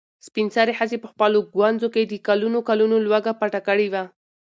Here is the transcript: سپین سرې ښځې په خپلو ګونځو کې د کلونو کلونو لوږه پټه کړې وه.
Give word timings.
سپین 0.27 0.47
سرې 0.55 0.73
ښځې 0.79 0.97
په 1.03 1.07
خپلو 1.11 1.39
ګونځو 1.55 1.87
کې 1.93 2.01
د 2.05 2.13
کلونو 2.27 2.59
کلونو 2.69 2.95
لوږه 3.05 3.31
پټه 3.39 3.61
کړې 3.67 3.87
وه. 3.93 4.03